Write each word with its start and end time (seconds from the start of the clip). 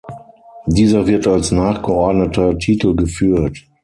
Dieser 0.65 1.05
wird 1.05 1.27
als 1.27 1.51
nachgeordneter 1.51 2.57
Titel 2.57 2.95
geführt. 2.95 3.67